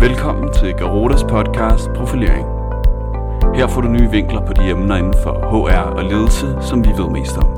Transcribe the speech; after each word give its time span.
Velkommen 0.00 0.52
til 0.52 0.74
Garotas 0.74 1.22
podcast 1.22 1.88
Profilering. 1.96 2.46
Her 3.56 3.66
får 3.66 3.80
du 3.80 3.88
nye 3.88 4.10
vinkler 4.10 4.46
på 4.46 4.52
de 4.52 4.70
emner 4.70 4.96
inden 4.96 5.14
for 5.22 5.32
HR 5.32 5.90
og 5.98 6.04
ledelse, 6.04 6.56
som 6.68 6.84
vi 6.84 6.88
ved 6.88 7.10
mest 7.10 7.36
om. 7.36 7.50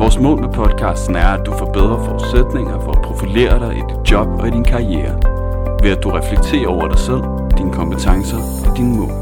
Vores 0.00 0.18
mål 0.18 0.40
med 0.40 0.52
podcasten 0.52 1.16
er, 1.16 1.28
at 1.28 1.46
du 1.46 1.52
får 1.58 1.72
bedre 1.72 2.04
forudsætninger 2.04 2.80
for 2.80 2.92
at 2.92 3.02
profilere 3.02 3.58
dig 3.58 3.76
i 3.76 3.82
dit 3.90 4.10
job 4.10 4.28
og 4.28 4.48
i 4.48 4.50
din 4.50 4.64
karriere, 4.64 5.14
ved 5.82 5.90
at 5.96 6.04
du 6.04 6.10
reflekterer 6.10 6.68
over 6.68 6.88
dig 6.88 6.98
selv, 6.98 7.22
dine 7.58 7.72
kompetencer 7.72 8.38
og 8.66 8.76
dine 8.76 8.96
mål. 8.96 9.12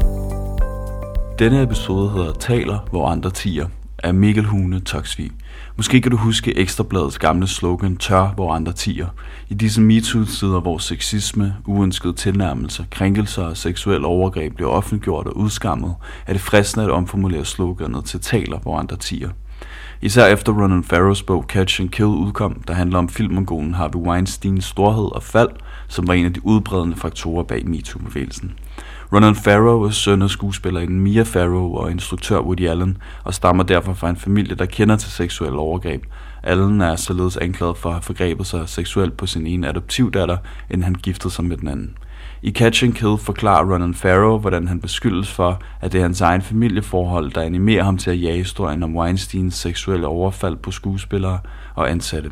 Denne 1.39 1.63
episode 1.63 2.09
hedder 2.09 2.33
Taler, 2.33 2.79
hvor 2.91 3.07
andre 3.07 3.29
tiger 3.29 3.67
af 4.03 4.13
Mikkel 4.13 4.45
Hune 4.45 4.79
Toksvig. 4.79 5.31
Måske 5.77 6.01
kan 6.01 6.11
du 6.11 6.17
huske 6.17 6.57
Ekstrabladets 6.57 7.19
gamle 7.19 7.47
slogan 7.47 7.97
Tør, 7.97 8.27
hvor 8.35 8.53
andre 8.53 8.73
tiger. 8.73 9.07
I 9.49 9.53
disse 9.53 9.81
MeToo-tider, 9.81 10.59
hvor 10.59 10.77
sexisme, 10.77 11.55
uønskede 11.65 12.13
tilnærmelser, 12.13 12.83
krænkelser 12.89 13.43
og 13.43 13.57
seksuel 13.57 14.05
overgreb 14.05 14.55
bliver 14.55 14.69
offentliggjort 14.69 15.27
og 15.27 15.37
udskammet, 15.37 15.95
er 16.27 16.33
det 16.33 16.41
fristende 16.41 16.85
at 16.85 16.91
omformulere 16.91 17.45
sloganet 17.45 18.05
til 18.05 18.19
taler, 18.19 18.59
hvor 18.59 18.79
andre 18.79 18.97
tiger. 18.97 19.29
Især 20.01 20.25
efter 20.25 20.53
Ronan 20.53 20.83
Farrows 20.83 21.23
bog 21.23 21.45
Catch 21.47 21.81
and 21.81 21.89
Kill 21.89 22.07
udkom, 22.07 22.63
der 22.67 22.73
handler 22.73 22.97
om 22.97 23.09
filmmongolen 23.09 23.73
Harvey 23.73 24.07
Weinsteins 24.07 24.65
storhed 24.65 25.15
og 25.15 25.23
fald, 25.23 25.49
som 25.87 26.07
var 26.07 26.13
en 26.13 26.25
af 26.25 26.33
de 26.33 26.45
udbredende 26.45 26.95
faktorer 26.95 27.43
bag 27.43 27.67
MeToo-bevægelsen. 27.67 28.53
Ronan 29.13 29.35
Farrow 29.35 29.83
er 29.83 29.89
søn 29.89 30.21
af 30.21 30.29
skuespillerinden 30.29 30.99
Mia 30.99 31.23
Farrow 31.23 31.73
og 31.73 31.91
instruktør 31.91 32.39
Woody 32.39 32.67
Allen, 32.67 32.97
og 33.23 33.33
stammer 33.33 33.63
derfor 33.63 33.93
fra 33.93 34.09
en 34.09 34.15
familie, 34.15 34.55
der 34.55 34.65
kender 34.65 34.95
til 34.95 35.11
seksuel 35.11 35.53
overgreb. 35.53 36.03
Allen 36.43 36.81
er 36.81 36.95
således 36.95 37.37
anklaget 37.37 37.77
for 37.77 37.89
at 37.89 37.95
have 37.95 38.01
forgrebet 38.01 38.47
sig 38.47 38.69
seksuelt 38.69 39.17
på 39.17 39.25
sin 39.25 39.47
ene 39.47 39.69
adoptivdatter, 39.69 40.37
inden 40.69 40.83
han 40.83 40.95
giftede 40.95 41.33
sig 41.33 41.45
med 41.45 41.57
den 41.57 41.67
anden. 41.67 41.97
I 42.41 42.51
Catch 42.51 42.83
and 42.83 42.93
Kill 42.93 43.17
forklarer 43.17 43.73
Ronan 43.73 43.93
Farrow, 43.93 44.39
hvordan 44.39 44.67
han 44.67 44.81
beskyldes 44.81 45.31
for, 45.31 45.61
at 45.81 45.91
det 45.91 45.97
er 45.97 46.03
hans 46.03 46.21
egen 46.21 46.41
familieforhold, 46.41 47.31
der 47.31 47.41
animerer 47.41 47.83
ham 47.83 47.97
til 47.97 48.11
at 48.11 48.21
jage 48.21 48.37
historien 48.37 48.83
om 48.83 48.97
Weinsteins 48.97 49.55
seksuelle 49.55 50.07
overfald 50.07 50.57
på 50.57 50.71
skuespillere 50.71 51.39
og 51.75 51.91
ansatte. 51.91 52.29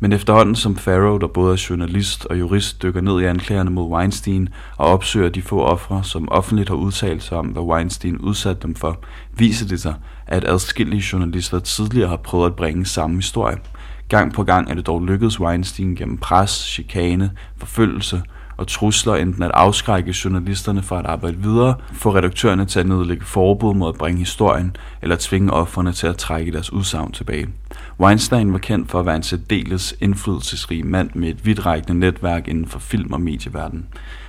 Men 0.00 0.12
efterhånden 0.12 0.54
som 0.54 0.76
Farrow, 0.76 1.18
der 1.18 1.26
både 1.26 1.52
er 1.52 1.66
journalist 1.70 2.26
og 2.26 2.38
jurist, 2.38 2.82
dykker 2.82 3.00
ned 3.00 3.20
i 3.20 3.24
anklagerne 3.24 3.70
mod 3.70 3.90
Weinstein 3.90 4.48
og 4.76 4.86
opsøger 4.86 5.28
de 5.28 5.42
få 5.42 5.62
ofre, 5.62 6.04
som 6.04 6.28
offentligt 6.30 6.68
har 6.68 6.76
udtalt 6.76 7.22
sig 7.22 7.38
om, 7.38 7.46
hvad 7.46 7.62
Weinstein 7.62 8.18
udsatte 8.18 8.62
dem 8.62 8.74
for, 8.74 8.98
viser 9.32 9.68
det 9.68 9.80
sig, 9.80 9.94
at 10.26 10.44
adskillige 10.44 11.04
journalister 11.12 11.58
tidligere 11.58 12.08
har 12.08 12.16
prøvet 12.16 12.46
at 12.46 12.56
bringe 12.56 12.86
samme 12.86 13.16
historie. 13.16 13.56
Gang 14.08 14.32
på 14.32 14.44
gang 14.44 14.70
er 14.70 14.74
det 14.74 14.86
dog 14.86 15.06
lykkedes 15.06 15.40
Weinstein 15.40 15.96
gennem 15.96 16.18
pres, 16.18 16.50
chikane, 16.50 17.30
forfølgelse 17.56 18.22
og 18.56 18.66
trusler 18.66 19.14
enten 19.14 19.42
at 19.42 19.50
afskrække 19.54 20.14
journalisterne 20.24 20.82
fra 20.82 20.98
at 20.98 21.06
arbejde 21.06 21.36
videre, 21.36 21.74
få 21.92 22.14
redaktørerne 22.14 22.64
til 22.64 22.80
at 22.80 22.86
nedlægge 22.86 23.24
forbud 23.24 23.74
mod 23.74 23.88
at 23.88 23.98
bringe 23.98 24.18
historien, 24.18 24.76
eller 25.02 25.16
tvinge 25.20 25.52
offerne 25.52 25.92
til 25.92 26.06
at 26.06 26.16
trække 26.16 26.52
deres 26.52 26.72
udsagn 26.72 27.12
tilbage. 27.12 27.46
Weinstein 28.00 28.52
var 28.52 28.58
kendt 28.58 28.90
for 28.90 29.00
at 29.00 29.06
være 29.06 29.16
en 29.16 29.22
særdeles 29.22 29.94
indflydelsesrig 30.00 30.86
mand 30.86 31.10
med 31.14 31.28
et 31.28 31.46
vidtrækkende 31.46 32.00
netværk 32.00 32.48
inden 32.48 32.66
for 32.66 32.78
film- 32.78 33.12
og 33.12 33.20
medieverden. 33.20 33.86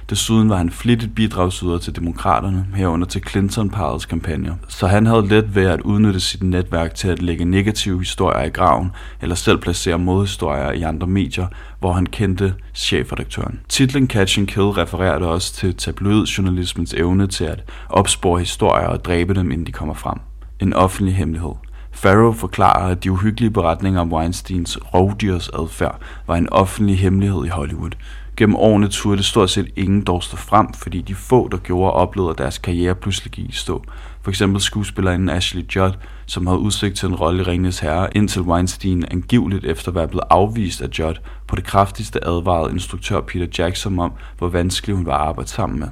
Desuden 0.09 0.49
var 0.49 0.57
han 0.57 0.69
flittigt 0.69 1.15
bidragsyder 1.15 1.77
til 1.77 1.95
demokraterne, 1.95 2.67
herunder 2.75 3.07
til 3.07 3.21
Clinton-parets 3.29 4.05
kampagner, 4.05 4.55
så 4.67 4.87
han 4.87 5.05
havde 5.05 5.27
let 5.27 5.55
ved 5.55 5.65
at 5.65 5.81
udnytte 5.81 6.19
sit 6.19 6.43
netværk 6.43 6.95
til 6.95 7.07
at 7.07 7.21
lægge 7.21 7.45
negative 7.45 7.99
historier 7.99 8.43
i 8.43 8.49
graven, 8.49 8.91
eller 9.21 9.35
selv 9.35 9.57
placere 9.57 9.99
modhistorier 9.99 10.71
i 10.71 10.81
andre 10.81 11.07
medier, 11.07 11.47
hvor 11.79 11.93
han 11.93 12.05
kendte 12.05 12.53
chefredaktøren. 12.73 13.59
Titlen 13.69 14.07
Catch 14.07 14.39
and 14.39 14.47
Kill 14.47 14.65
refererede 14.65 15.27
også 15.27 15.53
til 15.53 15.75
tabloidjournalismens 15.75 16.93
evne 16.93 17.27
til 17.27 17.45
at 17.45 17.63
opspore 17.89 18.39
historier 18.39 18.87
og 18.87 19.05
dræbe 19.05 19.33
dem, 19.33 19.51
inden 19.51 19.67
de 19.67 19.71
kommer 19.71 19.93
frem. 19.93 20.19
En 20.59 20.73
offentlig 20.73 21.15
hemmelighed. 21.15 21.53
Farrow 21.97 22.31
forklarer, 22.31 22.91
at 22.91 23.03
de 23.03 23.11
uhyggelige 23.11 23.51
beretninger 23.51 24.01
om 24.01 24.13
Weinsteins 24.13 24.77
rovdyrsadfærd 24.93 26.01
var 26.27 26.35
en 26.35 26.49
offentlig 26.49 26.99
hemmelighed 26.99 27.45
i 27.45 27.47
Hollywood. 27.47 27.91
Gennem 28.37 28.55
årene 28.55 28.87
turde 28.87 29.23
stort 29.23 29.49
set 29.49 29.71
ingen 29.75 30.01
dog 30.01 30.23
stå 30.23 30.37
frem, 30.37 30.73
fordi 30.73 31.01
de 31.01 31.15
få, 31.15 31.47
der 31.47 31.57
gjorde, 31.57 31.93
oplevede, 31.93 32.31
at 32.31 32.37
deres 32.37 32.57
karriere 32.57 32.95
pludselig 32.95 33.31
gik 33.31 33.49
i 33.49 33.51
stå. 33.51 33.83
For 34.21 34.31
eksempel 34.31 34.61
skuespillerinden 34.61 35.29
Ashley 35.29 35.63
Judd, 35.75 35.93
som 36.25 36.47
havde 36.47 36.59
udsigt 36.59 36.97
til 36.97 37.09
en 37.09 37.15
rolle 37.15 37.41
i 37.41 37.45
Ringens 37.45 37.79
Herre, 37.79 38.17
indtil 38.17 38.41
Weinstein 38.41 39.05
angiveligt 39.11 39.65
efter 39.65 39.89
at 39.89 39.95
være 39.95 40.07
blevet 40.07 40.25
afvist 40.29 40.81
af 40.81 40.99
Judd, 40.99 41.17
på 41.47 41.55
det 41.55 41.63
kraftigste 41.63 42.27
advarede 42.27 42.73
instruktør 42.73 43.21
Peter 43.21 43.47
Jackson 43.57 43.99
om, 43.99 44.11
hvor 44.37 44.49
vanskelig 44.49 44.95
hun 44.95 45.05
var 45.05 45.17
at 45.17 45.27
arbejde 45.27 45.49
sammen 45.49 45.79
med 45.79 45.87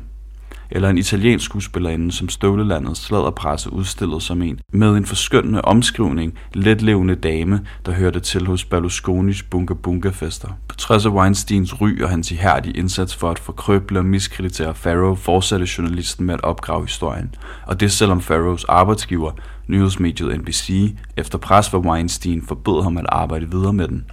eller 0.71 0.89
en 0.89 0.97
italiensk 0.97 1.45
skuespillerinde, 1.45 2.11
som 2.11 2.29
Støvlelandets 2.29 3.01
sladderpresse 3.01 3.73
udstillede 3.73 4.21
som 4.21 4.41
en, 4.41 4.59
med 4.73 4.97
en 4.97 5.05
forskyndende 5.05 5.61
omskrivning, 5.61 6.33
letlevende 6.53 7.15
dame, 7.15 7.59
der 7.85 7.91
hørte 7.91 8.19
til 8.19 8.47
hos 8.47 8.65
Berlusconis 8.65 9.43
bunker 9.43 9.75
bunker 9.75 10.11
fester. 10.11 10.47
På 10.67 10.75
trods 10.75 11.05
af 11.05 11.09
Weinsteins 11.09 11.81
ry 11.81 12.01
og 12.01 12.09
hans 12.09 12.31
ihærdige 12.31 12.77
indsats 12.77 13.15
for 13.15 13.31
at 13.31 13.39
forkrøble 13.39 13.99
og 13.99 14.05
miskreditere 14.05 14.75
Farrow, 14.75 15.15
fortsatte 15.15 15.67
journalisten 15.77 16.25
med 16.25 16.33
at 16.33 16.43
opgrave 16.43 16.85
historien. 16.85 17.35
Og 17.65 17.79
det 17.79 17.91
selvom 17.91 18.21
Farrows 18.21 18.63
arbejdsgiver, 18.63 19.31
nyhedsmediet 19.67 20.39
NBC, 20.39 20.95
efter 21.17 21.37
pres 21.37 21.69
fra 21.69 21.77
Weinstein 21.77 22.41
forbød 22.41 22.83
ham 22.83 22.97
at 22.97 23.05
arbejde 23.09 23.51
videre 23.51 23.73
med 23.73 23.87
den. 23.87 24.05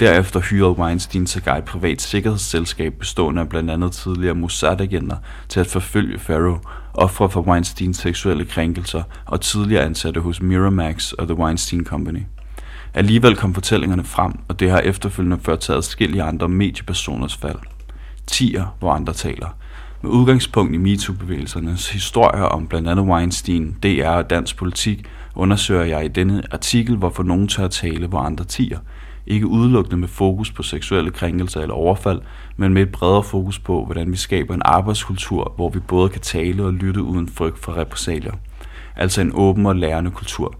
Derefter 0.00 0.40
hyrede 0.40 0.78
Weinstein 0.78 1.26
sågar 1.26 1.56
et 1.56 1.64
privat 1.64 2.02
sikkerhedsselskab 2.02 2.94
bestående 2.98 3.40
af 3.40 3.48
blandt 3.48 3.70
andet 3.70 3.92
tidligere 3.92 4.34
Mossad-agenter 4.34 5.16
til 5.48 5.60
at 5.60 5.66
forfølge 5.66 6.18
Farrow, 6.18 6.58
ofre 6.94 7.30
for 7.30 7.40
Weinsteins 7.40 7.98
seksuelle 7.98 8.44
krænkelser 8.44 9.02
og 9.26 9.40
tidligere 9.40 9.84
ansatte 9.84 10.20
hos 10.20 10.42
Miramax 10.42 11.12
og 11.12 11.26
The 11.26 11.38
Weinstein 11.38 11.84
Company. 11.84 12.22
Alligevel 12.94 13.36
kom 13.36 13.54
fortællingerne 13.54 14.04
frem, 14.04 14.32
og 14.48 14.60
det 14.60 14.70
har 14.70 14.78
efterfølgende 14.78 15.38
ført 15.42 15.60
til 15.60 15.72
adskillige 15.72 16.22
andre 16.22 16.48
mediepersoners 16.48 17.36
fald. 17.36 17.58
Tier, 18.26 18.76
hvor 18.78 18.92
andre 18.92 19.12
taler. 19.12 19.48
Med 20.02 20.10
udgangspunkt 20.10 20.74
i 20.74 20.78
MeToo-bevægelsernes 20.78 21.92
historier 21.92 22.42
om 22.42 22.66
blandt 22.66 22.88
andet 22.88 23.04
Weinstein, 23.04 23.76
DR 23.82 24.08
og 24.08 24.30
dansk 24.30 24.56
politik, 24.56 25.08
undersøger 25.34 25.84
jeg 25.84 26.04
i 26.04 26.08
denne 26.08 26.42
artikel, 26.50 26.96
hvorfor 26.96 27.22
nogen 27.22 27.48
tør 27.48 27.68
tale, 27.68 28.06
hvor 28.06 28.18
andre 28.18 28.44
tiger– 28.44 28.78
ikke 29.28 29.46
udelukkende 29.46 29.96
med 29.96 30.08
fokus 30.08 30.50
på 30.50 30.62
seksuelle 30.62 31.10
krænkelser 31.10 31.60
eller 31.60 31.74
overfald, 31.74 32.20
men 32.56 32.74
med 32.74 32.82
et 32.82 32.92
bredere 32.92 33.22
fokus 33.22 33.58
på, 33.58 33.84
hvordan 33.84 34.12
vi 34.12 34.16
skaber 34.16 34.54
en 34.54 34.62
arbejdskultur, 34.64 35.52
hvor 35.56 35.68
vi 35.68 35.78
både 35.78 36.08
kan 36.08 36.20
tale 36.20 36.64
og 36.64 36.72
lytte 36.72 37.02
uden 37.02 37.28
frygt 37.28 37.58
for 37.58 37.76
repressalier. 37.76 38.32
Altså 38.96 39.20
en 39.20 39.32
åben 39.34 39.66
og 39.66 39.76
lærende 39.76 40.10
kultur. 40.10 40.54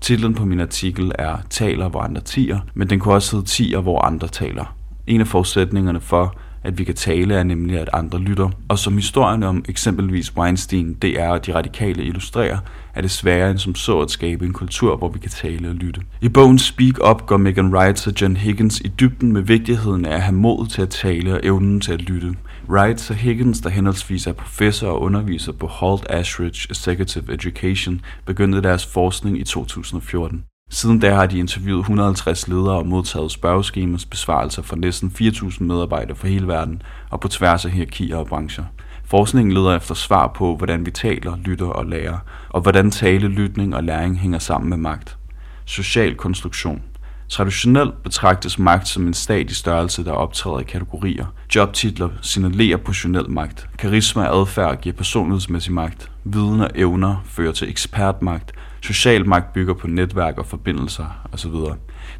Titlen 0.00 0.34
på 0.34 0.44
min 0.44 0.60
artikel 0.60 1.12
er 1.14 1.36
Taler, 1.50 1.88
hvor 1.88 2.00
andre 2.00 2.20
tiger, 2.20 2.60
men 2.74 2.90
den 2.90 3.00
kunne 3.00 3.14
også 3.14 3.36
hedde 3.36 3.48
Tiger, 3.48 3.80
hvor 3.80 4.00
andre 4.00 4.28
taler. 4.28 4.76
En 5.06 5.20
af 5.20 5.26
forudsætningerne 5.26 6.00
for, 6.00 6.36
at 6.64 6.78
vi 6.78 6.84
kan 6.84 6.94
tale, 6.94 7.34
er 7.34 7.42
nemlig, 7.42 7.78
at 7.78 7.90
andre 7.92 8.18
lytter. 8.18 8.50
Og 8.68 8.78
som 8.78 8.96
historien 8.96 9.42
om 9.42 9.64
eksempelvis 9.68 10.36
Weinstein, 10.36 10.94
DR 10.94 11.28
og 11.28 11.46
de 11.46 11.54
radikale 11.54 12.04
illustrerer, 12.04 12.58
er 12.94 13.00
det 13.00 13.10
sværere 13.10 13.50
end 13.50 13.58
som 13.58 13.74
så 13.74 14.00
at 14.00 14.10
skabe 14.10 14.44
en 14.44 14.52
kultur, 14.52 14.96
hvor 14.96 15.08
vi 15.08 15.18
kan 15.18 15.30
tale 15.30 15.68
og 15.68 15.74
lytte. 15.74 16.00
I 16.20 16.28
bogen 16.28 16.58
Speak 16.58 17.10
Up 17.10 17.26
går 17.26 17.36
Megan 17.36 17.74
Wright 17.74 18.06
og 18.06 18.12
John 18.20 18.36
Higgins 18.36 18.80
i 18.80 18.88
dybden 18.88 19.32
med 19.32 19.42
vigtigheden 19.42 20.04
af 20.04 20.14
at 20.14 20.22
have 20.22 20.34
mod 20.34 20.66
til 20.66 20.82
at 20.82 20.88
tale 20.88 21.34
og 21.34 21.40
evnen 21.42 21.80
til 21.80 21.92
at 21.92 22.02
lytte. 22.02 22.34
Wright 22.68 23.10
og 23.10 23.16
Higgins, 23.16 23.60
der 23.60 23.70
henholdsvis 23.70 24.26
er 24.26 24.32
professor 24.32 24.88
og 24.88 25.02
underviser 25.02 25.52
på 25.52 25.66
Holt 25.66 26.06
Ashridge 26.10 26.70
Executive 26.70 27.32
Education, 27.32 28.00
begyndte 28.26 28.62
deres 28.62 28.86
forskning 28.86 29.40
i 29.40 29.44
2014. 29.44 30.44
Siden 30.74 30.98
da 30.98 31.14
har 31.14 31.26
de 31.26 31.38
interviewet 31.38 31.80
150 31.80 32.48
ledere 32.48 32.76
og 32.76 32.86
modtaget 32.86 33.32
spørgeskemers 33.32 34.04
besvarelser 34.04 34.62
fra 34.62 34.76
næsten 34.76 35.12
4.000 35.20 35.62
medarbejdere 35.64 36.16
fra 36.16 36.28
hele 36.28 36.48
verden 36.48 36.82
og 37.10 37.20
på 37.20 37.28
tværs 37.28 37.64
af 37.64 37.70
hierarkier 37.70 38.16
og 38.16 38.26
brancher. 38.26 38.64
Forskningen 39.04 39.52
leder 39.54 39.76
efter 39.76 39.94
svar 39.94 40.26
på, 40.26 40.56
hvordan 40.56 40.86
vi 40.86 40.90
taler, 40.90 41.36
lytter 41.44 41.66
og 41.66 41.86
lærer, 41.86 42.18
og 42.48 42.60
hvordan 42.60 42.90
tale, 42.90 43.28
lytning 43.28 43.76
og 43.76 43.84
læring 43.84 44.18
hænger 44.18 44.38
sammen 44.38 44.70
med 44.70 44.76
magt. 44.76 45.16
Social 45.64 46.14
konstruktion. 46.14 46.82
Traditionelt 47.28 48.02
betragtes 48.02 48.58
magt 48.58 48.88
som 48.88 49.06
en 49.06 49.14
statisk 49.14 49.60
størrelse, 49.60 50.04
der 50.04 50.12
optræder 50.12 50.58
i 50.58 50.64
kategorier. 50.64 51.26
Jobtitler 51.54 52.08
signalerer 52.22 52.76
positionel 52.76 53.30
magt. 53.30 53.68
Karisma 53.78 54.26
og 54.26 54.40
adfærd 54.40 54.80
giver 54.80 54.96
personlighedsmæssig 54.96 55.72
magt. 55.72 56.10
Viden 56.24 56.60
og 56.60 56.70
evner 56.74 57.24
fører 57.24 57.52
til 57.52 57.68
ekspertmagt. 57.68 58.52
Social 58.86 59.28
magt 59.28 59.52
bygger 59.52 59.74
på 59.74 59.86
netværk 59.86 60.38
og 60.38 60.46
forbindelser 60.46 61.28
osv. 61.32 61.52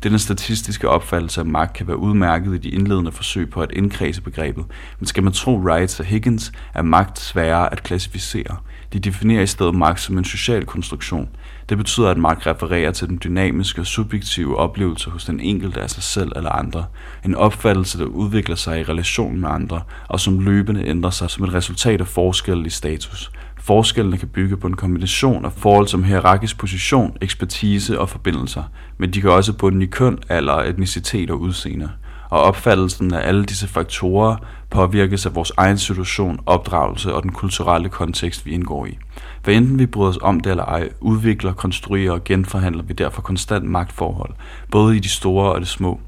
Denne 0.02 0.18
statistiske 0.18 0.88
opfattelse 0.88 1.40
af 1.40 1.46
magt 1.46 1.72
kan 1.72 1.86
være 1.86 1.96
udmærket 1.96 2.54
i 2.54 2.58
de 2.58 2.68
indledende 2.68 3.12
forsøg 3.12 3.50
på 3.50 3.62
at 3.62 3.70
indkredse 3.72 4.22
begrebet, 4.22 4.64
men 4.98 5.06
skal 5.06 5.22
man 5.22 5.32
tro 5.32 5.58
Wright 5.58 6.00
og 6.00 6.06
Higgins, 6.06 6.52
er 6.74 6.82
magt 6.82 7.18
sværere 7.18 7.72
at 7.72 7.82
klassificere. 7.82 8.56
De 8.92 8.98
definerer 8.98 9.42
i 9.42 9.46
stedet 9.46 9.74
magt 9.74 10.00
som 10.00 10.18
en 10.18 10.24
social 10.24 10.64
konstruktion. 10.66 11.28
Det 11.68 11.78
betyder, 11.78 12.10
at 12.10 12.18
magt 12.18 12.46
refererer 12.46 12.90
til 12.92 13.08
den 13.08 13.20
dynamiske 13.24 13.80
og 13.80 13.86
subjektive 13.86 14.56
oplevelse 14.56 15.10
hos 15.10 15.24
den 15.24 15.40
enkelte 15.40 15.80
af 15.80 15.90
sig 15.90 16.02
selv 16.02 16.32
eller 16.36 16.50
andre. 16.50 16.84
En 17.24 17.34
opfattelse, 17.34 17.98
der 17.98 18.04
udvikler 18.04 18.56
sig 18.56 18.80
i 18.80 18.84
relation 18.84 19.40
med 19.40 19.48
andre, 19.48 19.82
og 20.08 20.20
som 20.20 20.40
løbende 20.40 20.86
ændrer 20.86 21.10
sig 21.10 21.30
som 21.30 21.44
et 21.44 21.54
resultat 21.54 22.00
af 22.00 22.06
forskelle 22.06 22.66
i 22.66 22.70
status. 22.70 23.30
Forskellene 23.66 24.18
kan 24.18 24.28
bygge 24.28 24.56
på 24.56 24.66
en 24.66 24.76
kombination 24.76 25.44
af 25.44 25.52
forhold 25.52 25.88
som 25.88 26.04
hierarkisk 26.04 26.58
position, 26.58 27.16
ekspertise 27.20 28.00
og 28.00 28.08
forbindelser, 28.08 28.62
men 28.98 29.10
de 29.10 29.20
kan 29.20 29.30
også 29.30 29.52
bunde 29.52 29.84
i 29.84 29.88
køn, 29.88 30.18
alder, 30.28 30.54
etnicitet 30.54 31.30
og 31.30 31.40
udseende. 31.40 31.90
Og 32.30 32.42
opfattelsen 32.42 33.14
af 33.14 33.28
alle 33.28 33.44
disse 33.44 33.68
faktorer 33.68 34.36
påvirkes 34.70 35.26
af 35.26 35.34
vores 35.34 35.52
egen 35.56 35.78
situation, 35.78 36.40
opdragelse 36.46 37.14
og 37.14 37.22
den 37.22 37.32
kulturelle 37.32 37.88
kontekst, 37.88 38.46
vi 38.46 38.50
indgår 38.50 38.86
i. 38.86 38.98
Hvad 39.44 39.54
enten 39.54 39.78
vi 39.78 39.86
bryder 39.86 40.10
os 40.10 40.18
om 40.22 40.40
det 40.40 40.50
eller 40.50 40.64
ej, 40.64 40.88
udvikler, 41.00 41.52
konstruerer 41.52 42.12
og 42.12 42.24
genforhandler 42.24 42.82
vi 42.82 42.92
derfor 42.92 43.22
konstant 43.22 43.64
magtforhold, 43.64 44.34
både 44.70 44.96
i 44.96 45.00
de 45.00 45.08
store 45.08 45.52
og 45.52 45.60
de 45.60 45.66
små, 45.66 46.00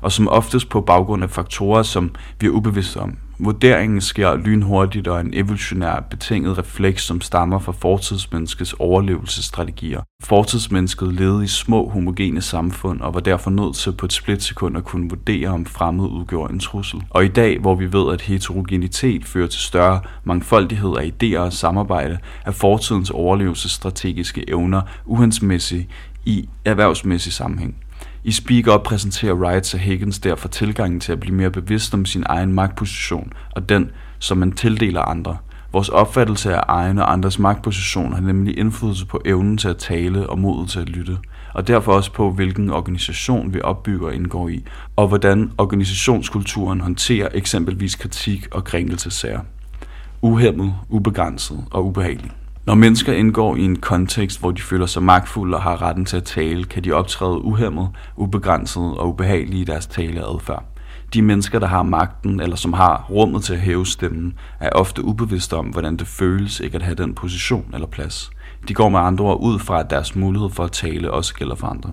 og 0.00 0.12
som 0.12 0.28
oftest 0.28 0.68
på 0.68 0.80
baggrund 0.80 1.22
af 1.22 1.30
faktorer, 1.30 1.82
som 1.82 2.14
vi 2.40 2.46
er 2.46 2.50
ubevidste 2.50 2.96
om. 2.96 3.16
Vurderingen 3.44 4.00
sker 4.00 4.36
lynhurtigt 4.36 5.08
og 5.08 5.20
en 5.20 5.30
evolutionær 5.34 6.00
betinget 6.10 6.58
refleks, 6.58 7.02
som 7.02 7.20
stammer 7.20 7.58
fra 7.58 7.72
fortidsmenneskets 7.72 8.74
overlevelsesstrategier. 8.78 10.00
Fortidsmennesket 10.22 11.14
levede 11.14 11.44
i 11.44 11.46
små 11.46 11.88
homogene 11.88 12.40
samfund 12.40 13.00
og 13.00 13.14
var 13.14 13.20
derfor 13.20 13.50
nødt 13.50 13.76
til 13.76 13.92
på 13.92 14.06
et 14.06 14.12
splitsekund 14.12 14.76
at 14.76 14.84
kunne 14.84 15.08
vurdere, 15.08 15.48
om 15.48 15.66
fremmed 15.66 16.04
udgjorde 16.04 16.52
en 16.52 16.60
trussel. 16.60 17.02
Og 17.10 17.24
i 17.24 17.28
dag, 17.28 17.58
hvor 17.58 17.74
vi 17.74 17.92
ved, 17.92 18.12
at 18.12 18.20
heterogenitet 18.20 19.24
fører 19.24 19.48
til 19.48 19.60
større 19.60 20.00
mangfoldighed 20.24 20.96
af 20.98 21.12
idéer 21.12 21.38
og 21.38 21.52
samarbejde, 21.52 22.18
er 22.46 22.50
fortidens 22.50 23.10
overlevelsesstrategiske 23.10 24.50
evner 24.50 24.82
uhensigtsmæssige 25.06 25.88
i 26.24 26.48
erhvervsmæssig 26.64 27.32
sammenhæng. 27.32 27.81
I 28.24 28.32
Speak 28.32 28.66
Up 28.66 28.82
præsenterer 28.82 29.34
Wright 29.34 29.74
og 29.74 29.80
Higgins 29.80 30.18
derfor 30.18 30.48
tilgangen 30.48 31.00
til 31.00 31.12
at 31.12 31.20
blive 31.20 31.36
mere 31.36 31.50
bevidst 31.50 31.94
om 31.94 32.04
sin 32.04 32.24
egen 32.26 32.52
magtposition 32.52 33.32
og 33.50 33.68
den, 33.68 33.90
som 34.18 34.38
man 34.38 34.52
tildeler 34.52 35.02
andre. 35.02 35.36
Vores 35.72 35.88
opfattelse 35.88 36.54
af 36.54 36.60
egen 36.68 36.98
og 36.98 37.12
andres 37.12 37.38
magtposition 37.38 38.12
har 38.12 38.20
nemlig 38.20 38.58
indflydelse 38.58 39.06
på 39.06 39.22
evnen 39.24 39.58
til 39.58 39.68
at 39.68 39.76
tale 39.76 40.30
og 40.30 40.38
modet 40.38 40.70
til 40.70 40.80
at 40.80 40.88
lytte, 40.88 41.18
og 41.54 41.68
derfor 41.68 41.92
også 41.92 42.12
på, 42.12 42.30
hvilken 42.30 42.70
organisation 42.70 43.54
vi 43.54 43.60
opbygger 43.60 44.06
og 44.06 44.14
indgår 44.14 44.48
i, 44.48 44.64
og 44.96 45.08
hvordan 45.08 45.50
organisationskulturen 45.58 46.80
håndterer 46.80 47.28
eksempelvis 47.34 47.94
kritik 47.94 48.48
og 48.50 48.64
krænkelsesager. 48.64 49.40
Uhemmet, 50.20 50.74
ubegrænset 50.88 51.64
og 51.70 51.86
ubehagelig. 51.86 52.30
Når 52.66 52.74
mennesker 52.74 53.12
indgår 53.12 53.56
i 53.56 53.64
en 53.64 53.76
kontekst, 53.76 54.40
hvor 54.40 54.50
de 54.50 54.62
føler 54.62 54.86
sig 54.86 55.02
magtfulde 55.02 55.56
og 55.56 55.62
har 55.62 55.82
retten 55.82 56.04
til 56.04 56.16
at 56.16 56.24
tale, 56.24 56.64
kan 56.64 56.84
de 56.84 56.92
optræde 56.92 57.44
uhemmet, 57.44 57.88
ubegrænset 58.16 58.82
og 58.82 59.08
ubehagelige 59.08 59.60
i 59.60 59.64
deres 59.64 59.86
taleadfærd. 59.86 60.64
De 61.14 61.22
mennesker, 61.22 61.58
der 61.58 61.66
har 61.66 61.82
magten, 61.82 62.40
eller 62.40 62.56
som 62.56 62.72
har 62.72 63.06
rummet 63.10 63.42
til 63.42 63.54
at 63.54 63.60
hæve 63.60 63.86
stemmen, 63.86 64.34
er 64.60 64.70
ofte 64.70 65.04
ubevidste 65.04 65.56
om, 65.56 65.66
hvordan 65.66 65.96
det 65.96 66.06
føles 66.06 66.60
ikke 66.60 66.76
at 66.76 66.82
have 66.82 66.94
den 66.94 67.14
position 67.14 67.70
eller 67.74 67.86
plads. 67.86 68.30
De 68.68 68.74
går 68.74 68.88
med 68.88 69.00
andre 69.00 69.24
ord 69.24 69.40
ud 69.40 69.58
fra, 69.58 69.80
at 69.80 69.90
deres 69.90 70.16
mulighed 70.16 70.50
for 70.50 70.64
at 70.64 70.72
tale 70.72 71.10
også 71.10 71.34
gælder 71.34 71.54
for 71.54 71.66
andre. 71.66 71.90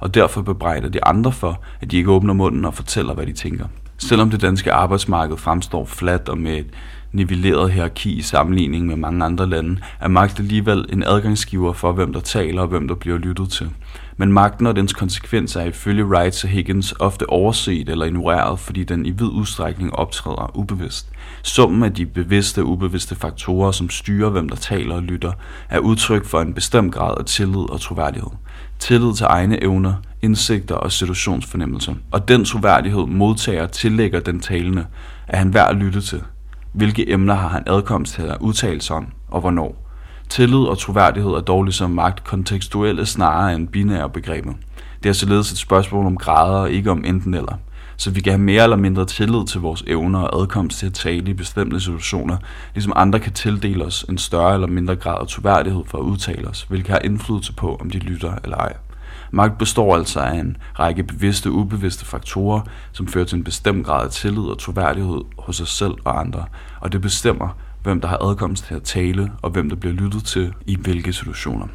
Og 0.00 0.14
derfor 0.14 0.42
bebrejder 0.42 0.88
de 0.88 1.04
andre 1.04 1.32
for, 1.32 1.60
at 1.80 1.90
de 1.90 1.96
ikke 1.96 2.10
åbner 2.10 2.34
munden 2.34 2.64
og 2.64 2.74
fortæller, 2.74 3.14
hvad 3.14 3.26
de 3.26 3.32
tænker. 3.32 3.64
Selvom 3.98 4.30
det 4.30 4.40
danske 4.40 4.72
arbejdsmarked 4.72 5.36
fremstår 5.36 5.84
fladt 5.84 6.28
og 6.28 6.38
med 6.38 6.56
et 6.56 6.70
nivelleret 7.12 7.72
hierarki 7.72 8.12
i 8.12 8.22
sammenligning 8.22 8.86
med 8.86 8.96
mange 8.96 9.24
andre 9.24 9.48
lande, 9.48 9.80
er 10.00 10.08
magt 10.08 10.38
alligevel 10.38 10.86
en 10.92 11.02
adgangsgiver 11.02 11.72
for, 11.72 11.92
hvem 11.92 12.12
der 12.12 12.20
taler 12.20 12.62
og 12.62 12.68
hvem 12.68 12.88
der 12.88 12.94
bliver 12.94 13.18
lyttet 13.18 13.50
til. 13.50 13.70
Men 14.16 14.32
magten 14.32 14.66
og 14.66 14.76
dens 14.76 14.92
konsekvenser 14.92 15.60
er 15.60 15.64
ifølge 15.64 16.06
Wright 16.06 16.44
og 16.44 16.50
Higgins 16.50 16.94
ofte 17.00 17.28
overset 17.28 17.88
eller 17.88 18.06
ignoreret, 18.06 18.60
fordi 18.60 18.84
den 18.84 19.06
i 19.06 19.10
vid 19.10 19.26
udstrækning 19.26 19.94
optræder 19.94 20.56
ubevidst. 20.56 21.08
Summen 21.42 21.82
af 21.82 21.94
de 21.94 22.06
bevidste 22.06 22.60
og 22.62 22.68
ubevidste 22.68 23.14
faktorer, 23.14 23.72
som 23.72 23.90
styrer, 23.90 24.30
hvem 24.30 24.48
der 24.48 24.56
taler 24.56 24.94
og 24.94 25.02
lytter, 25.02 25.32
er 25.68 25.78
udtryk 25.78 26.24
for 26.24 26.40
en 26.40 26.54
bestemt 26.54 26.94
grad 26.94 27.14
af 27.18 27.24
tillid 27.24 27.70
og 27.70 27.80
troværdighed. 27.80 28.30
Tillid 28.78 29.14
til 29.14 29.26
egne 29.28 29.62
evner, 29.62 29.94
indsigter 30.22 30.74
og 30.74 30.92
situationsfornemmelser. 30.92 31.94
Og 32.10 32.28
den 32.28 32.44
troværdighed 32.44 33.06
modtager 33.06 33.66
tillægger 33.66 34.20
den 34.20 34.40
talende, 34.40 34.86
at 35.28 35.38
han 35.38 35.54
værd 35.54 35.70
at 35.70 35.76
lytte 35.76 36.00
til. 36.00 36.22
Hvilke 36.72 37.10
emner 37.10 37.34
har 37.34 37.48
han 37.48 37.62
adkomst 37.66 38.14
til 38.14 38.22
at 38.22 38.36
udtale 38.40 38.80
sig 38.80 38.96
om, 38.96 39.06
og 39.28 39.40
hvornår? 39.40 39.90
Tillid 40.28 40.58
og 40.58 40.78
troværdighed 40.78 41.30
er 41.30 41.40
dog 41.40 41.64
ligesom 41.64 41.90
magt 41.90 42.24
kontekstuelle 42.24 43.06
snarere 43.06 43.54
end 43.54 43.68
binære 43.68 44.10
begreber. 44.10 44.52
Det 45.02 45.08
er 45.08 45.12
således 45.12 45.52
et 45.52 45.58
spørgsmål 45.58 46.06
om 46.06 46.16
grader 46.16 46.58
og 46.58 46.70
ikke 46.70 46.90
om 46.90 47.04
enten 47.04 47.34
eller. 47.34 47.58
Så 47.96 48.10
vi 48.10 48.20
kan 48.20 48.32
have 48.32 48.42
mere 48.42 48.62
eller 48.62 48.76
mindre 48.76 49.04
tillid 49.04 49.46
til 49.46 49.60
vores 49.60 49.84
evner 49.86 50.18
og 50.18 50.40
adkomst 50.42 50.78
til 50.78 50.86
at 50.86 50.94
tale 50.94 51.30
i 51.30 51.34
bestemte 51.34 51.80
situationer, 51.80 52.36
ligesom 52.74 52.92
andre 52.96 53.20
kan 53.20 53.32
tildele 53.32 53.84
os 53.84 54.04
en 54.08 54.18
større 54.18 54.54
eller 54.54 54.66
mindre 54.66 54.96
grad 54.96 55.20
af 55.20 55.26
troværdighed 55.26 55.82
for 55.86 55.98
at 55.98 56.02
udtale 56.02 56.48
os, 56.48 56.62
hvilket 56.68 56.90
har 56.90 56.98
indflydelse 56.98 57.52
på, 57.52 57.76
om 57.80 57.90
de 57.90 57.98
lytter 57.98 58.32
eller 58.44 58.56
ej. 58.56 58.72
Magt 59.34 59.58
består 59.58 59.96
altså 59.96 60.20
af 60.20 60.34
en 60.34 60.56
række 60.78 61.02
bevidste 61.02 61.46
og 61.46 61.52
ubevidste 61.52 62.04
faktorer, 62.04 62.60
som 62.92 63.08
fører 63.08 63.24
til 63.24 63.38
en 63.38 63.44
bestemt 63.44 63.86
grad 63.86 64.04
af 64.04 64.10
tillid 64.10 64.42
og 64.42 64.58
troværdighed 64.58 65.20
hos 65.38 65.56
sig 65.56 65.68
selv 65.68 65.94
og 66.04 66.20
andre, 66.20 66.44
og 66.80 66.92
det 66.92 67.00
bestemmer, 67.00 67.56
hvem 67.82 68.00
der 68.00 68.08
har 68.08 68.16
adkomst 68.16 68.64
til 68.64 68.74
at 68.74 68.82
tale, 68.82 69.32
og 69.42 69.50
hvem 69.50 69.68
der 69.68 69.76
bliver 69.76 69.94
lyttet 69.94 70.24
til 70.24 70.52
i 70.66 70.76
hvilke 70.76 71.12
situationer. 71.12 71.66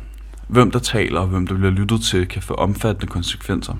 Hvem 0.47 0.71
der 0.71 0.79
taler 0.79 1.19
og 1.19 1.27
hvem 1.27 1.47
der 1.47 1.55
bliver 1.55 1.71
lyttet 1.71 2.01
til, 2.01 2.27
kan 2.27 2.41
få 2.41 2.53
omfattende 2.53 3.07
konsekvenser. 3.07 3.73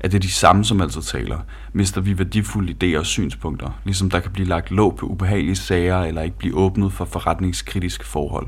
Er 0.00 0.08
det 0.08 0.22
de 0.22 0.30
samme, 0.30 0.64
som 0.64 0.80
altså 0.80 1.02
taler, 1.02 1.38
mister 1.72 2.00
vi 2.00 2.18
værdifulde 2.18 2.74
idéer 2.82 2.98
og 2.98 3.06
synspunkter, 3.06 3.70
ligesom 3.84 4.10
der 4.10 4.20
kan 4.20 4.30
blive 4.30 4.48
lagt 4.48 4.70
låg 4.70 4.96
på 4.96 5.06
ubehagelige 5.06 5.56
sager 5.56 5.98
eller 5.98 6.22
ikke 6.22 6.38
blive 6.38 6.56
åbnet 6.56 6.92
for 6.92 7.04
forretningskritiske 7.04 8.06
forhold. 8.06 8.46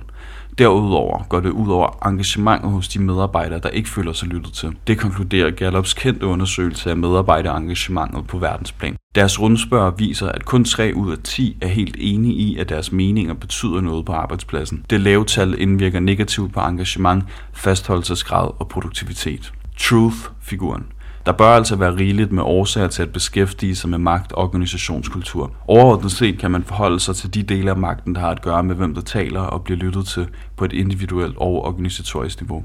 Derudover 0.58 1.22
går 1.28 1.40
det 1.40 1.50
ud 1.50 1.68
over 1.68 2.06
engagementet 2.06 2.70
hos 2.70 2.88
de 2.88 3.02
medarbejdere, 3.02 3.58
der 3.58 3.68
ikke 3.68 3.88
føler 3.88 4.12
sig 4.12 4.28
lyttet 4.28 4.52
til. 4.52 4.76
Det 4.86 4.98
konkluderer 4.98 5.50
Gallups 5.50 5.94
kendte 5.94 6.26
undersøgelse 6.26 6.90
af 6.90 6.96
medarbejderengagementet 6.96 8.26
på 8.26 8.38
verdensplan. 8.38 8.96
Deres 9.14 9.40
rundspørg 9.40 9.98
viser, 9.98 10.28
at 10.28 10.44
kun 10.44 10.64
3 10.64 10.92
ud 10.94 11.12
af 11.12 11.18
10 11.24 11.56
er 11.62 11.68
helt 11.68 11.96
enige 11.98 12.34
i, 12.34 12.56
at 12.58 12.68
deres 12.68 12.92
meninger 12.92 13.34
betyder 13.34 13.80
noget 13.80 14.04
på 14.04 14.12
arbejdspladsen. 14.12 14.84
Det 14.90 15.00
lave 15.00 15.24
tal 15.24 15.60
indvirker 15.60 16.00
negativt 16.00 16.52
på 16.52 16.60
engagement, 16.60 17.24
fastholdelsesgrad 17.52 18.50
og 18.58 18.68
produktivitet. 18.68 19.52
Truth-figuren. 19.78 20.86
Der 21.26 21.32
bør 21.32 21.48
altså 21.48 21.76
være 21.76 21.96
rigeligt 21.96 22.32
med 22.32 22.42
årsager 22.42 22.88
til 22.88 23.02
at 23.02 23.12
beskæftige 23.12 23.76
sig 23.76 23.90
med 23.90 23.98
magt 23.98 24.32
og 24.32 24.42
organisationskultur. 24.42 25.52
Overordnet 25.68 26.12
set 26.12 26.38
kan 26.38 26.50
man 26.50 26.64
forholde 26.64 27.00
sig 27.00 27.16
til 27.16 27.34
de 27.34 27.42
dele 27.42 27.70
af 27.70 27.76
magten, 27.76 28.14
der 28.14 28.20
har 28.20 28.30
at 28.30 28.42
gøre 28.42 28.62
med, 28.62 28.74
hvem 28.74 28.94
der 28.94 29.00
taler 29.00 29.40
og 29.40 29.64
bliver 29.64 29.78
lyttet 29.78 30.06
til 30.06 30.28
på 30.56 30.64
et 30.64 30.72
individuelt 30.72 31.36
og 31.36 31.64
organisatorisk 31.64 32.40
niveau. 32.40 32.64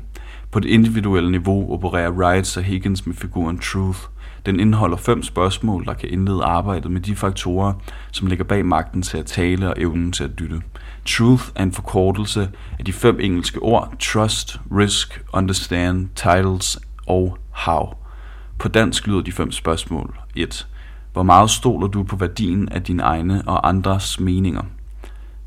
På 0.51 0.59
det 0.59 0.69
individuelle 0.69 1.31
niveau 1.31 1.73
opererer 1.73 2.11
Wrights 2.11 2.57
og 2.57 2.63
Higgins 2.63 3.05
med 3.05 3.15
figuren 3.15 3.59
Truth. 3.59 3.99
Den 4.45 4.59
indeholder 4.59 4.97
fem 4.97 5.23
spørgsmål, 5.23 5.85
der 5.85 5.93
kan 5.93 6.09
indlede 6.09 6.43
arbejdet 6.43 6.91
med 6.91 7.01
de 7.01 7.15
faktorer, 7.15 7.73
som 8.11 8.27
ligger 8.27 8.45
bag 8.45 8.65
magten 8.65 9.01
til 9.01 9.17
at 9.17 9.25
tale 9.25 9.67
og 9.67 9.75
evnen 9.77 10.11
til 10.11 10.23
at 10.23 10.31
lytte. 10.37 10.61
Truth 11.05 11.43
er 11.55 11.63
en 11.63 11.71
forkortelse 11.71 12.49
af 12.79 12.85
de 12.85 12.93
fem 12.93 13.19
engelske 13.19 13.59
ord 13.59 13.93
Trust, 13.99 14.59
Risk, 14.71 15.23
Understand, 15.33 16.09
Titles 16.15 16.79
og 17.07 17.37
How. 17.51 18.00
På 18.61 18.67
dansk 18.67 19.07
lyder 19.07 19.21
de 19.21 19.31
fem 19.31 19.51
spørgsmål. 19.51 20.19
1. 20.35 20.67
Hvor 21.13 21.23
meget 21.23 21.49
stoler 21.49 21.87
du 21.87 22.03
på 22.03 22.15
værdien 22.15 22.69
af 22.69 22.83
dine 22.83 23.03
egne 23.03 23.43
og 23.47 23.67
andres 23.67 24.19
meninger? 24.19 24.61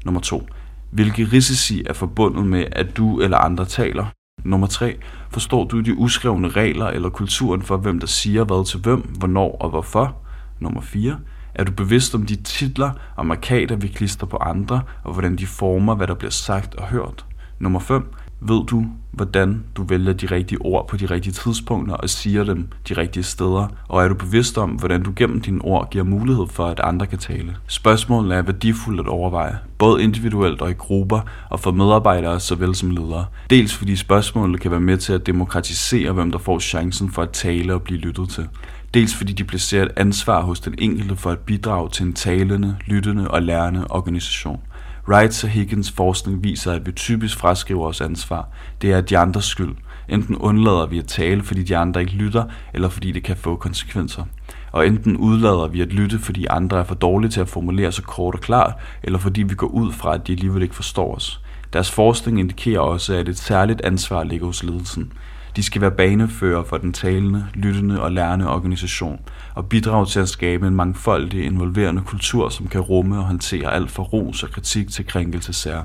Nummer 0.04 0.20
2. 0.20 0.48
Hvilke 0.90 1.24
risici 1.24 1.82
er 1.86 1.92
forbundet 1.92 2.46
med, 2.46 2.64
at 2.72 2.96
du 2.96 3.20
eller 3.20 3.38
andre 3.38 3.64
taler? 3.64 4.06
Nummer 4.44 4.66
3. 4.66 4.96
Forstår 5.30 5.64
du 5.64 5.80
de 5.80 5.94
uskrevne 5.94 6.48
regler 6.48 6.86
eller 6.86 7.08
kulturen 7.08 7.62
for, 7.62 7.76
hvem 7.76 8.00
der 8.00 8.06
siger 8.06 8.44
hvad 8.44 8.66
til 8.66 8.80
hvem, 8.80 9.00
hvornår 9.00 9.56
og 9.60 9.70
hvorfor? 9.70 10.16
Nummer 10.60 10.80
4. 10.80 11.18
Er 11.54 11.64
du 11.64 11.72
bevidst 11.72 12.14
om 12.14 12.26
de 12.26 12.36
titler 12.36 12.90
og 13.16 13.26
markater, 13.26 13.76
vi 13.76 13.88
klister 13.88 14.26
på 14.26 14.36
andre, 14.36 14.82
og 15.04 15.12
hvordan 15.12 15.36
de 15.36 15.46
former, 15.46 15.94
hvad 15.94 16.06
der 16.06 16.14
bliver 16.14 16.30
sagt 16.30 16.74
og 16.74 16.86
hørt? 16.86 17.26
Nummer 17.58 17.80
5. 17.80 18.14
Ved 18.40 18.66
du, 18.66 18.86
hvordan 19.12 19.64
du 19.76 19.82
vælger 19.82 20.12
de 20.12 20.26
rigtige 20.26 20.58
ord 20.60 20.88
på 20.88 20.96
de 20.96 21.06
rigtige 21.06 21.32
tidspunkter 21.32 21.94
og 21.94 22.10
siger 22.10 22.44
dem 22.44 22.68
de 22.88 22.94
rigtige 22.94 23.22
steder? 23.22 23.68
Og 23.88 24.04
er 24.04 24.08
du 24.08 24.14
bevidst 24.14 24.58
om, 24.58 24.70
hvordan 24.70 25.02
du 25.02 25.12
gennem 25.16 25.40
dine 25.40 25.62
ord 25.62 25.90
giver 25.90 26.04
mulighed 26.04 26.46
for, 26.50 26.66
at 26.66 26.80
andre 26.80 27.06
kan 27.06 27.18
tale? 27.18 27.56
Spørgsmålet 27.66 28.36
er 28.36 28.42
værdifuldt 28.42 29.00
at 29.00 29.06
overveje, 29.06 29.58
både 29.78 30.02
individuelt 30.02 30.62
og 30.62 30.70
i 30.70 30.74
grupper, 30.74 31.20
og 31.50 31.60
for 31.60 31.70
medarbejdere 31.70 32.40
såvel 32.40 32.74
som 32.74 32.90
ledere. 32.90 33.24
Dels 33.50 33.74
fordi 33.74 33.96
spørgsmålet 33.96 34.60
kan 34.60 34.70
være 34.70 34.80
med 34.80 34.96
til 34.96 35.12
at 35.12 35.26
demokratisere, 35.26 36.12
hvem 36.12 36.30
der 36.30 36.38
får 36.38 36.58
chancen 36.58 37.10
for 37.10 37.22
at 37.22 37.30
tale 37.30 37.74
og 37.74 37.82
blive 37.82 38.00
lyttet 38.00 38.28
til. 38.28 38.48
Dels 38.94 39.14
fordi 39.14 39.32
de 39.32 39.44
placerer 39.44 39.84
et 39.84 39.92
ansvar 39.96 40.42
hos 40.42 40.60
den 40.60 40.74
enkelte 40.78 41.16
for 41.16 41.30
at 41.30 41.38
bidrage 41.38 41.88
til 41.88 42.06
en 42.06 42.12
talende, 42.12 42.76
lyttende 42.86 43.30
og 43.30 43.42
lærende 43.42 43.86
organisation. 43.90 44.60
Wrights 45.08 45.44
og 45.44 45.50
Higgins 45.50 45.90
forskning 45.90 46.44
viser, 46.44 46.72
at 46.72 46.86
vi 46.86 46.92
typisk 46.92 47.38
fraskriver 47.38 47.86
os 47.86 48.00
ansvar. 48.00 48.48
Det 48.82 48.92
er 48.92 49.00
de 49.00 49.18
andres 49.18 49.44
skyld. 49.44 49.76
Enten 50.08 50.36
undlader 50.36 50.86
vi 50.86 50.98
at 50.98 51.06
tale, 51.06 51.42
fordi 51.42 51.62
de 51.62 51.76
andre 51.76 52.00
ikke 52.00 52.12
lytter, 52.12 52.44
eller 52.74 52.88
fordi 52.88 53.12
det 53.12 53.22
kan 53.22 53.36
få 53.36 53.56
konsekvenser. 53.56 54.24
Og 54.72 54.86
enten 54.86 55.16
udlader 55.16 55.68
vi 55.68 55.80
at 55.80 55.92
lytte, 55.92 56.18
fordi 56.18 56.46
andre 56.50 56.78
er 56.78 56.84
for 56.84 56.94
dårlige 56.94 57.30
til 57.30 57.40
at 57.40 57.48
formulere 57.48 57.92
sig 57.92 58.04
kort 58.04 58.34
og 58.34 58.40
klart, 58.40 58.74
eller 59.02 59.18
fordi 59.18 59.42
vi 59.42 59.54
går 59.54 59.66
ud 59.66 59.92
fra, 59.92 60.14
at 60.14 60.26
de 60.26 60.32
alligevel 60.32 60.62
ikke 60.62 60.74
forstår 60.74 61.14
os. 61.14 61.40
Deres 61.72 61.90
forskning 61.90 62.40
indikerer 62.40 62.80
også, 62.80 63.14
at 63.14 63.28
et 63.28 63.38
særligt 63.38 63.80
ansvar 63.80 64.24
ligger 64.24 64.46
hos 64.46 64.62
ledelsen. 64.62 65.12
De 65.56 65.62
skal 65.62 65.80
være 65.80 65.90
banefører 65.90 66.64
for 66.64 66.78
den 66.78 66.92
talende, 66.92 67.46
lyttende 67.54 68.02
og 68.02 68.12
lærende 68.12 68.48
organisation 68.48 69.20
og 69.54 69.66
bidrage 69.66 70.06
til 70.06 70.20
at 70.20 70.28
skabe 70.28 70.66
en 70.66 70.74
mangfoldig, 70.74 71.44
involverende 71.44 72.02
kultur, 72.02 72.48
som 72.48 72.68
kan 72.68 72.80
rumme 72.80 73.18
og 73.18 73.24
håndtere 73.24 73.72
alt 73.72 73.90
fra 73.90 74.02
ros 74.02 74.42
og 74.42 74.50
kritik 74.50 74.90
til 74.90 75.06
krænkelsesager. 75.06 75.82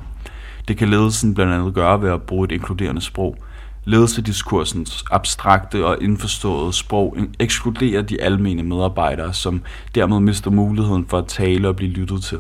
Det 0.68 0.78
kan 0.78 0.90
ledelsen 0.90 1.34
blandt 1.34 1.54
andet 1.54 1.74
gøre 1.74 2.02
ved 2.02 2.10
at 2.10 2.22
bruge 2.22 2.46
et 2.46 2.52
inkluderende 2.52 3.02
sprog. 3.02 3.38
Ledelsediskursens 3.86 5.04
abstrakte 5.12 5.86
og 5.86 5.98
indforståede 6.02 6.74
sprog 6.74 7.18
ekskluderer 7.40 8.02
de 8.02 8.22
almene 8.22 8.64
medarbejdere, 8.64 9.34
som 9.34 9.62
dermed 9.96 10.20
mister 10.20 10.52
muligheden 10.52 11.06
for 11.06 11.18
at 11.18 11.28
tale 11.28 11.68
og 11.68 11.76
blive 11.76 11.92
lyttet 11.92 12.24
til. 12.24 12.38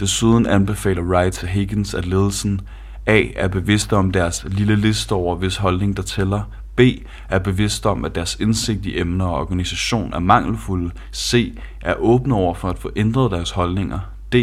Desuden 0.00 0.46
anbefaler 0.46 1.02
Wright 1.02 1.42
og 1.42 1.48
Higgins, 1.48 1.94
at 1.94 2.06
ledelsen 2.06 2.60
A 3.06 3.22
er 3.36 3.48
bevidste 3.48 3.96
om 3.96 4.10
deres 4.10 4.46
lille 4.48 4.76
liste 4.76 5.12
over, 5.12 5.36
hvis 5.36 5.56
holdning 5.56 5.96
der 5.96 6.02
tæller, 6.02 6.42
B. 6.80 6.82
Er 7.28 7.38
bevidst 7.38 7.86
om, 7.86 8.04
at 8.04 8.14
deres 8.14 8.36
indsigt 8.40 8.86
i 8.86 9.00
emner 9.00 9.24
og 9.24 9.40
organisation 9.40 10.12
er 10.12 10.18
mangelfulde. 10.18 10.90
C. 11.14 11.58
Er 11.80 11.94
åbne 11.94 12.34
over 12.34 12.54
for 12.54 12.68
at 12.68 12.78
få 12.78 12.90
ændret 12.96 13.30
deres 13.30 13.50
holdninger. 13.50 13.98
D. 14.32 14.36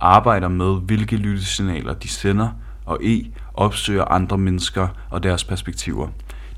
Arbejder 0.00 0.48
med, 0.48 0.80
hvilke 0.80 1.16
lyttesignaler 1.16 1.94
de 1.94 2.08
sender. 2.08 2.48
Og 2.84 2.98
E. 3.04 3.24
Opsøger 3.54 4.04
andre 4.04 4.38
mennesker 4.38 4.88
og 5.10 5.22
deres 5.22 5.44
perspektiver. 5.44 6.08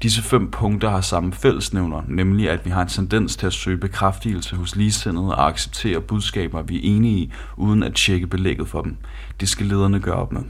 Disse 0.02 0.22
fem 0.22 0.50
punkter 0.50 0.90
har 0.90 1.00
samme 1.00 1.32
fællesnævner, 1.32 2.02
nemlig 2.08 2.50
at 2.50 2.64
vi 2.64 2.70
har 2.70 2.82
en 2.82 2.88
tendens 2.88 3.36
til 3.36 3.46
at 3.46 3.52
søge 3.52 3.76
bekræftelse 3.78 4.56
hos 4.56 4.76
ligesindede 4.76 5.34
og 5.34 5.48
acceptere 5.48 6.00
budskaber, 6.00 6.62
vi 6.62 6.76
er 6.76 6.80
enige 6.82 7.18
i, 7.18 7.32
uden 7.56 7.82
at 7.82 7.94
tjekke 7.94 8.26
belægget 8.26 8.68
for 8.68 8.82
dem. 8.82 8.96
Det 9.40 9.48
skal 9.48 9.66
lederne 9.66 10.00
gøre 10.00 10.16
op 10.16 10.32
med. 10.32 10.42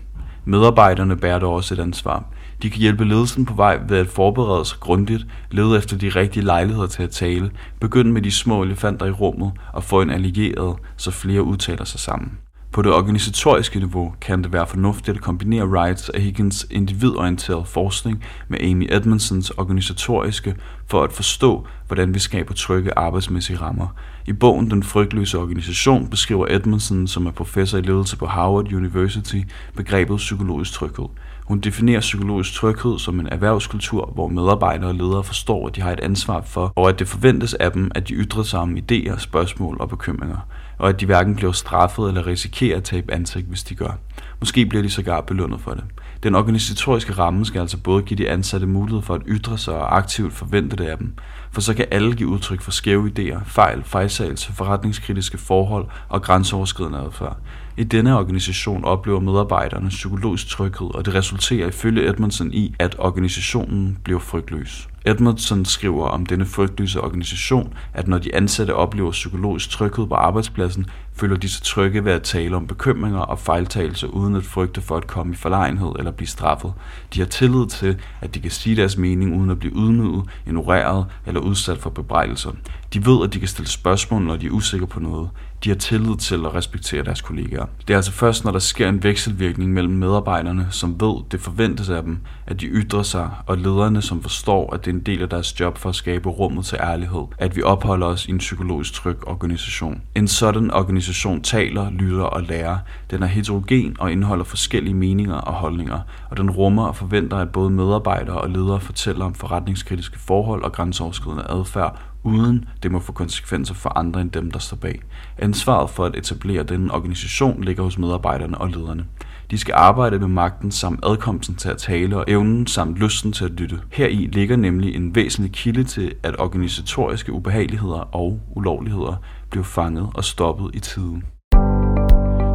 Medarbejderne 0.49 1.17
bærer 1.17 1.39
dog 1.39 1.55
også 1.55 1.75
et 1.75 1.79
ansvar. 1.79 2.25
De 2.63 2.71
kan 2.71 2.81
hjælpe 2.81 3.05
ledelsen 3.05 3.47
på 3.47 3.55
vej 3.55 3.81
ved 3.89 3.99
at 3.99 4.09
forberede 4.09 4.65
sig 4.65 4.81
grundigt, 4.81 5.27
lede 5.51 5.77
efter 5.77 5.99
de 5.99 6.09
rigtige 6.09 6.45
lejligheder 6.45 6.87
til 6.87 7.03
at 7.03 7.11
tale, 7.11 7.51
begynde 7.81 8.13
med 8.13 8.23
de 8.23 8.31
små 8.31 8.63
elefanter 8.63 9.07
i 9.07 9.11
rummet 9.11 9.53
og 9.73 9.85
få 9.85 10.01
en 10.01 10.11
allieret, 10.11 10.77
så 10.97 11.11
flere 11.11 11.43
udtaler 11.43 11.85
sig 11.85 12.01
sammen. 12.01 12.39
På 12.73 12.83
det 12.83 12.93
organisatoriske 12.93 13.79
niveau 13.79 14.15
kan 14.21 14.43
det 14.43 14.53
være 14.53 14.67
fornuftigt 14.67 15.17
at 15.17 15.23
kombinere 15.23 15.69
Wrights 15.69 16.09
og 16.09 16.21
Higgins 16.21 16.67
individorienterede 16.71 17.65
forskning 17.65 18.25
med 18.49 18.61
Amy 18.61 18.87
Edmondsons 18.91 19.51
organisatoriske 19.51 20.55
for 20.87 21.03
at 21.03 21.13
forstå, 21.13 21.67
hvordan 21.87 22.15
vi 22.15 22.19
skaber 22.19 22.55
trygge 22.55 22.99
arbejdsmæssige 22.99 23.61
rammer. 23.61 23.87
I 24.29 24.33
bogen 24.33 24.71
Den 24.71 24.83
frygtløse 24.83 25.39
organisation 25.39 26.09
beskriver 26.09 26.47
Edmondson, 26.51 27.07
som 27.07 27.27
er 27.27 27.31
professor 27.31 27.79
i 27.79 27.81
ledelse 27.81 28.17
på 28.17 28.27
Harvard 28.27 28.73
University, 28.73 29.37
begrebet 29.77 30.17
psykologisk 30.17 30.73
tryghed. 30.73 31.09
Hun 31.45 31.61
definerer 31.61 32.01
psykologisk 32.01 32.55
tryghed 32.55 32.99
som 32.99 33.21
en 33.21 33.29
erhvervskultur, 33.29 34.11
hvor 34.15 34.29
medarbejdere 34.29 34.91
og 34.91 34.95
ledere 34.95 35.25
forstår, 35.25 35.67
at 35.67 35.77
de 35.77 35.81
har 35.81 35.93
et 35.93 36.01
ansvar 36.01 36.43
for, 36.43 36.73
og 36.77 36.89
at 36.89 36.99
det 36.99 37.09
forventes 37.09 37.55
af 37.55 37.73
dem, 37.73 37.91
at 37.95 38.09
de 38.09 38.15
ytrer 38.15 38.43
sig 38.43 38.61
om 38.61 38.77
idéer, 38.77 39.19
spørgsmål 39.19 39.77
og 39.81 39.89
bekymringer, 39.89 40.39
og 40.79 40.89
at 40.89 41.01
de 41.01 41.07
hverken 41.07 41.37
bliver 41.37 41.53
straffet 41.53 42.09
eller 42.09 42.27
risikerer 42.27 42.77
at 42.77 42.85
tabe 42.85 43.13
ansigt, 43.13 43.47
hvis 43.47 43.63
de 43.63 43.75
gør. 43.75 43.99
Måske 44.41 44.67
bliver 44.67 44.83
de 44.83 44.91
sågar 44.91 45.21
belønnet 45.21 45.61
for 45.61 45.71
det. 45.71 45.85
Den 46.23 46.35
organisatoriske 46.35 47.13
ramme 47.13 47.45
skal 47.45 47.61
altså 47.61 47.77
både 47.77 48.03
give 48.03 48.19
de 48.19 48.29
ansatte 48.29 48.67
mulighed 48.67 49.03
for 49.03 49.15
at 49.15 49.23
ytre 49.27 49.59
sig 49.59 49.75
og 49.75 49.97
aktivt 49.97 50.33
forvente 50.33 50.77
det 50.77 50.85
af 50.85 50.99
dem, 50.99 51.15
for 51.53 51.61
så 51.61 51.75
kan 51.75 51.87
alle 51.91 52.15
give 52.15 52.29
udtryk 52.29 52.61
for 52.61 52.71
skæve 52.71 53.11
idéer, 53.19 53.45
fejl, 53.45 53.83
fejlsagelse, 53.85 54.53
forretningskritiske 54.53 55.39
forhold 55.39 55.87
og 56.09 56.23
grænseoverskridende 56.23 56.99
adfærd. 56.99 57.37
I 57.77 57.85
denne 57.85 58.19
organisation 58.19 58.85
oplever 58.85 59.21
medarbejderne 59.21 59.89
psykologisk 59.89 60.49
tryghed, 60.49 60.95
og 60.95 61.07
det 61.07 61.15
resulterer 61.15 61.69
ifølge 61.69 62.09
Edmondson 62.09 62.53
i, 62.53 62.75
at 62.79 62.97
organisationen 62.99 63.99
bliver 64.05 64.21
frygtløs. 64.21 64.89
Edmondson 65.05 65.65
skriver 65.65 66.09
om 66.09 66.27
denne 66.27 66.47
frygtløse 66.47 67.01
organisation, 67.01 67.75
at 67.95 68.09
når 68.09 68.19
de 68.19 68.35
ansatte 68.35 68.75
oplever 68.75 69.11
psykologisk 69.11 69.71
tryghed 69.71 70.07
på 70.07 70.15
arbejdspladsen, 70.15 70.87
føler 71.13 71.37
de 71.37 71.49
sig 71.49 71.63
trygge 71.63 72.05
ved 72.05 72.13
at 72.13 72.23
tale 72.23 72.57
om 72.57 72.67
bekymringer 72.67 73.21
og 73.21 73.39
fejltagelser 73.39 74.07
uden 74.07 74.37
at 74.37 74.45
frygte 74.45 74.81
for 74.81 74.97
at 74.97 75.07
komme 75.07 75.33
i 75.33 75.37
forlegenhed 75.37 75.93
eller 75.99 76.11
blive 76.11 76.29
straffet. 76.29 76.73
De 77.15 77.19
har 77.21 77.27
tillid 77.27 77.67
til, 77.67 77.97
at 78.21 78.35
de 78.35 78.41
kan 78.41 78.51
sige 78.51 78.77
deres 78.77 78.97
mening 78.97 79.41
uden 79.41 79.51
at 79.51 79.59
blive 79.59 79.77
udnyttet, 79.77 80.25
ignoreret 80.47 81.07
eller 81.27 81.38
eller 81.39 81.51
udsat 81.51 81.79
for 81.79 81.91
bebrejdelser. 81.91 82.53
De 82.95 83.07
ved, 83.07 83.25
at 83.25 83.35
de 83.35 83.39
kan 83.39 83.49
stille 83.49 83.69
spørgsmål, 83.69 84.23
når 84.23 84.37
de 84.37 84.47
er 84.47 84.51
usikre 84.51 84.87
på 84.87 85.01
noget. 85.01 85.31
De 85.65 85.69
har 85.69 85.77
tillid 85.77 86.17
til 86.17 86.35
at 86.35 86.55
respektere 86.55 87.05
deres 87.05 87.21
kollegaer. 87.21 87.67
Det 87.89 87.95
er 87.95 87.99
altså 87.99 88.13
først, 88.13 88.45
når 88.45 88.53
der 88.53 88.59
sker 88.59 88.89
en 88.89 89.03
vekselvirkning 89.03 89.73
mellem 89.73 89.95
medarbejderne, 89.95 90.67
som 90.71 91.01
ved, 91.01 91.15
det 91.31 91.41
forventes 91.41 91.89
af 91.91 92.03
dem, 92.03 92.19
at 92.47 92.61
de 92.61 92.67
ytrer 92.67 93.03
sig, 93.03 93.31
og 93.47 93.59
lederne, 93.59 94.03
som 94.03 94.23
forstår, 94.23 94.75
at 94.75 94.85
det 94.85 94.91
er 94.91 94.95
en 94.95 95.03
del 95.03 95.23
af 95.23 95.29
deres 95.29 95.61
job 95.61 95.79
for 95.79 95.89
at 95.89 95.95
skabe 95.95 96.29
rummet 96.29 96.65
til 96.65 96.79
ærlighed, 96.83 97.25
at 97.39 97.57
vi 97.57 97.63
opholder 97.63 98.07
os 98.07 98.27
i 98.27 98.31
en 98.31 98.39
psykologisk 98.39 98.93
tryg 98.93 99.29
organisation. 99.29 100.03
En 100.15 100.29
sådan 100.29 100.71
organisation 100.71 101.43
taler, 101.43 101.91
lytter 101.91 102.25
og 102.25 102.43
lærer. 102.43 102.79
Den 103.11 103.23
er 103.23 103.27
heterogen 103.27 103.97
og 103.99 104.13
indeholder 104.13 104.45
forskellige 104.45 104.95
meninger 104.95 105.37
og 105.37 105.55
holdninger, 105.55 106.01
og 106.31 106.37
den 106.37 106.51
rummer 106.51 106.87
og 106.87 106.97
forventer, 106.97 107.37
at 107.37 107.53
både 107.53 107.71
medarbejdere 107.71 108.41
og 108.41 108.51
ledere 108.51 108.81
fortæller 108.81 109.25
om 109.25 109.35
forretningskritiske 109.35 110.19
forhold 110.19 110.63
og 110.63 110.73
grænseoverskridende 110.73 111.47
adfærd, 111.51 112.01
uden 112.23 112.65
det 112.83 112.93
må 112.93 112.99
få 113.01 113.13
konsekvenser 113.13 113.75
for 113.75 113.99
andre 113.99 114.21
end 114.21 114.31
dem, 114.31 114.51
der 114.51 114.59
står 114.59 114.77
bag. 114.77 115.01
Ansvaret 115.39 115.91
for 115.91 116.05
at 116.05 116.17
etablere 116.17 116.63
denne 116.63 116.95
organisation 116.95 117.65
ligger 117.65 117.83
hos 117.83 117.99
medarbejderne 117.99 118.59
og 118.59 118.69
lederne. 118.69 119.05
De 119.51 119.59
skal 119.59 119.75
arbejde 119.77 120.19
med 120.19 120.29
magten 120.29 120.71
samt 120.71 121.01
adkomsten 121.03 121.55
til 121.55 121.69
at 121.69 121.79
tale 121.79 122.17
og 122.17 122.25
evnen 122.29 122.67
samt 122.67 122.97
lysten 122.97 123.33
til 123.33 123.45
at 123.45 123.51
lytte. 123.51 123.81
Heri 123.93 124.29
ligger 124.33 124.57
nemlig 124.57 124.95
en 124.95 125.15
væsentlig 125.15 125.53
kilde 125.53 125.85
til, 125.85 126.15
at 126.23 126.41
organisatoriske 126.41 127.33
ubehageligheder 127.33 128.15
og 128.15 128.41
ulovligheder 128.57 129.17
bliver 129.51 129.65
fanget 129.65 130.11
og 130.15 130.25
stoppet 130.25 130.71
i 130.75 130.81
tiden. 130.81 131.25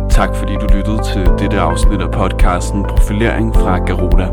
Tak 0.10 0.36
fordi 0.36 0.54
du 0.54 0.68
lyttede 0.76 1.04
til 1.14 1.26
dette 1.40 1.60
afsnit 1.60 2.02
af 2.02 2.12
podcasten 2.12 2.84
Profilering 2.84 3.56
fra 3.56 3.86
Garuda. 3.86 4.30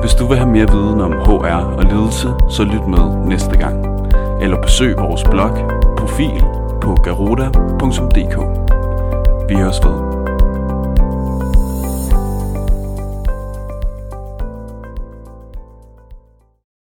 Hvis 0.00 0.14
du 0.14 0.26
vil 0.26 0.36
have 0.36 0.50
mere 0.50 0.70
viden 0.70 1.00
om 1.00 1.12
HR 1.12 1.64
og 1.78 1.84
ledelse, 1.84 2.28
så 2.50 2.64
lyt 2.64 2.86
med 2.88 3.26
næste 3.26 3.58
gang. 3.58 3.97
Eller 4.40 4.62
besøg 4.62 4.96
vores 4.98 5.24
blog, 5.30 5.70
profil 5.98 6.42
på 6.82 6.94
garuda.dk. 7.04 8.36
Vi 9.48 9.54
høres 9.54 9.80
ved. 9.84 10.07